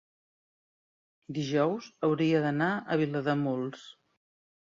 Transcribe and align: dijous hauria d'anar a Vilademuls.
dijous 1.39 1.89
hauria 2.07 2.41
d'anar 2.47 2.71
a 2.73 2.99
Vilademuls. 3.03 3.87